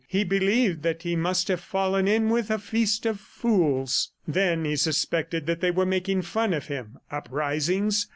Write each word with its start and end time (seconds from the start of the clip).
He 0.07 0.23
believed 0.23 0.81
that 0.81 1.03
he 1.03 1.15
must 1.15 1.47
have 1.47 1.61
fallen 1.61 2.07
in 2.07 2.29
with 2.29 2.49
a 2.49 2.57
feast 2.57 3.05
of 3.05 3.19
fools. 3.19 4.09
Then 4.27 4.65
he 4.65 4.75
suspected 4.75 5.45
that 5.45 5.61
they 5.61 5.69
were 5.69 5.85
making 5.85 6.23
fun 6.23 6.55
of 6.55 6.65
him. 6.69 6.97
Uprisings? 7.11 8.07